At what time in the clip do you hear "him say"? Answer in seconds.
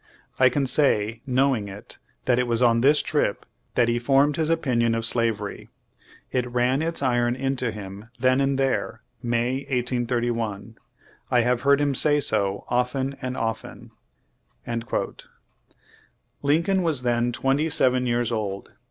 11.79-12.19